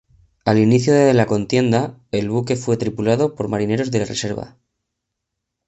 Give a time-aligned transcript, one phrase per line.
[0.45, 4.57] Al inicio de la contienda, el buque fue tripulado por marinos de la reserva.